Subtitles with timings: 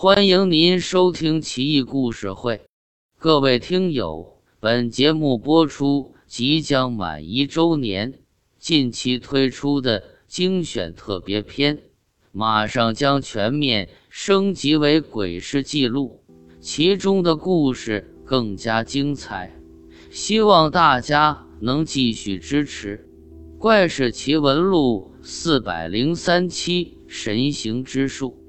[0.00, 2.54] 欢迎您收听《奇异故事会》，
[3.18, 8.14] 各位听友，本节目播出即将满一周年，
[8.60, 11.80] 近期推出的精选特别篇，
[12.30, 16.22] 马上将全面升级为鬼事记录，
[16.60, 19.52] 其中的故事更加精彩，
[20.12, 23.04] 希望大家能继续支持。
[23.58, 28.44] 《怪事奇闻录》四百零三期神行之术。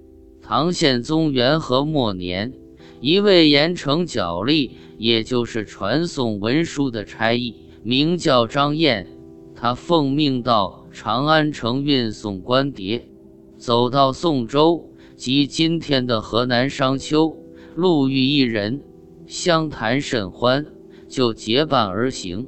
[0.50, 2.52] 唐宪宗元和末年，
[3.02, 9.06] 一位严惩角吏，也就是传送文书的差役，名叫张燕。
[9.54, 13.04] 他奉命到长安城运送官牒，
[13.60, 17.38] 走到宋州即今天的河南商丘，
[17.76, 18.82] 路遇一人，
[19.28, 20.66] 相谈甚欢，
[21.08, 22.48] 就结伴而行。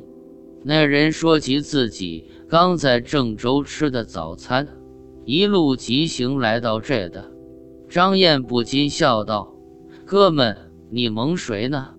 [0.63, 2.25] 那人说起自己。
[2.49, 4.67] 刚在郑州吃的早餐，
[5.23, 7.31] 一路疾行来到这的。
[7.91, 9.53] 张燕不禁笑道
[10.07, 10.55] ：“哥们，
[10.89, 11.89] 你蒙谁呢？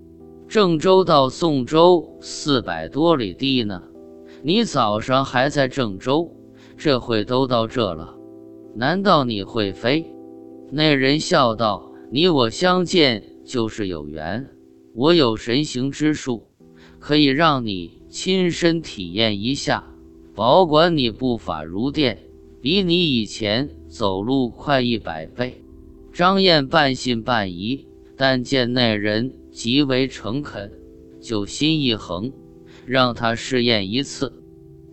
[0.48, 3.82] 郑州到宋州四百多里地呢，
[4.42, 6.34] 你早上还在郑州，
[6.78, 8.14] 这会都到这了，
[8.74, 10.10] 难道你会飞？”
[10.72, 14.48] 那人笑道：“你我相见就是有缘，
[14.94, 16.46] 我有神行之术，
[16.98, 19.84] 可以让你亲身体验一下。”
[20.34, 22.18] 保管你步法如电，
[22.62, 25.62] 比你以前走路快一百倍。
[26.12, 27.86] 张燕半信半疑，
[28.18, 30.70] 但见那人极为诚恳，
[31.22, 32.30] 就心一横，
[32.84, 34.30] 让他试验一次。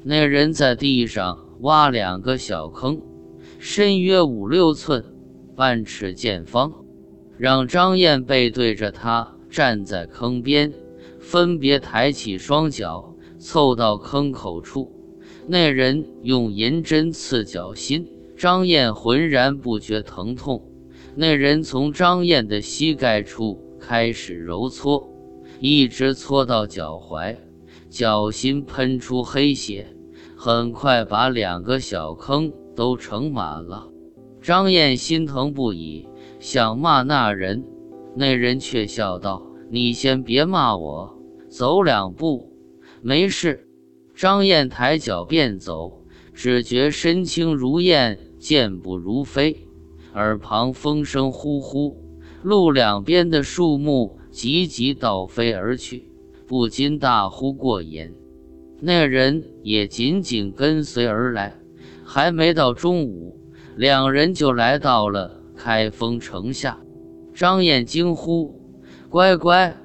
[0.01, 3.01] 那人在地上挖两个小坑，
[3.57, 5.03] 深约五六寸，
[5.57, 6.71] 半尺见方，
[7.37, 10.71] 让张燕背对着他站在坑边，
[11.19, 14.89] 分别抬起双脚，凑到坑口处。
[15.47, 20.65] 那人用银针刺脚心，张燕浑然不觉疼痛。
[21.15, 25.09] 那人从张燕的膝盖处开始揉搓，
[25.59, 27.35] 一直搓到脚踝，
[27.89, 29.87] 脚心喷出黑血，
[30.35, 33.89] 很快把两个小坑都盛满了。
[34.41, 36.07] 张燕心疼不已，
[36.39, 37.65] 想骂那人，
[38.15, 41.17] 那人却笑道：“你先别骂我，
[41.49, 42.53] 走两步，
[43.01, 43.65] 没事。”
[44.15, 49.67] 张燕抬脚便走，只觉身轻如燕，健步如飞。
[50.19, 51.95] 耳旁风声呼呼，
[52.43, 56.11] 路两边的树木急急倒飞而去，
[56.45, 58.13] 不禁大呼过瘾。
[58.81, 61.55] 那人也紧紧跟随而来。
[62.03, 63.39] 还没到中午，
[63.77, 66.77] 两人就来到了开封城下。
[67.33, 68.59] 张燕惊呼
[69.09, 69.77] ：“乖乖，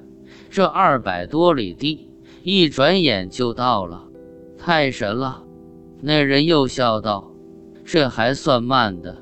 [0.49, 2.09] 这二百多里地，
[2.43, 4.03] 一转眼就到了。”
[4.59, 5.43] 太神了！
[6.01, 7.31] 那人又笑道
[7.85, 9.15] ：“这还算慢的，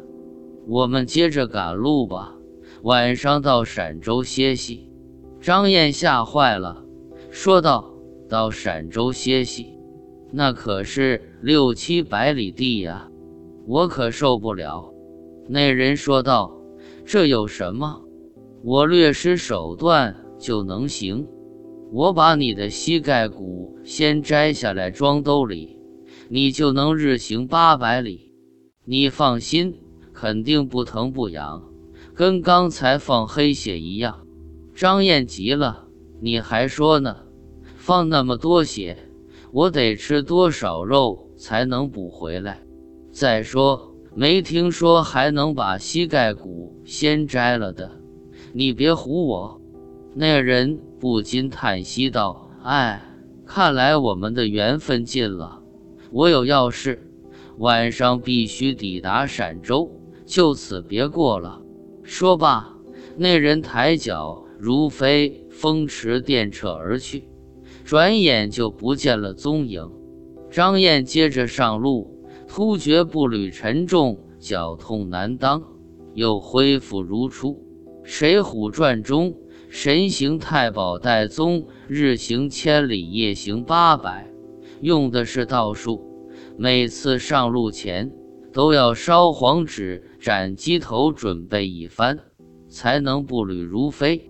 [0.67, 2.35] 我们接着赶路吧。
[2.83, 4.89] 晚上到陕州歇息。”
[5.41, 6.85] 张燕吓坏了，
[7.29, 7.93] 说道
[8.29, 9.77] ：“到陕州歇息，
[10.31, 13.09] 那可是六七百里地呀，
[13.67, 14.93] 我可受不了。”
[15.49, 16.57] 那人说道
[17.05, 18.01] ：“这有什么？
[18.63, 21.27] 我略施手段就能行。”
[21.91, 25.77] 我把你的膝盖骨先摘下来装兜里，
[26.27, 28.33] 你就能日行八百里。
[28.83, 29.75] 你放心，
[30.23, 31.61] 肯定不疼不痒，
[32.13, 34.25] 跟刚才放黑血一样。
[34.73, 35.83] 张燕急了
[36.23, 37.13] ：“你还说呢？
[37.75, 38.97] 放那么多血，
[39.51, 42.61] 我得吃多少肉才能补回来？
[43.11, 47.91] 再说，没听说还能把膝盖骨先摘了的。
[48.53, 49.59] 你别唬我。”
[50.15, 50.79] 那人。
[51.01, 53.01] 不禁叹息道：“哎，
[53.45, 55.61] 看来我们的缘分尽了。
[56.11, 57.11] 我有要事，
[57.57, 59.91] 晚上必须抵达陕州，
[60.33, 61.61] 就此别过了。”
[62.01, 62.75] 说罢，
[63.15, 67.29] 那人抬脚如飞，风驰电掣而去，
[67.85, 69.87] 转眼就不见了踪影。
[70.49, 75.61] 张燕接着上路，突觉步履沉重，脚痛难当，
[76.15, 77.51] 又恢复如初。
[78.03, 79.35] 《水浒传》中。
[79.69, 84.31] 神行太保戴宗日行千里，夜行八百，
[84.81, 86.27] 用的是道术。
[86.57, 88.11] 每次上路前
[88.53, 92.19] 都要烧黄纸、斩鸡头，准备一番，
[92.69, 94.29] 才能步履如飞。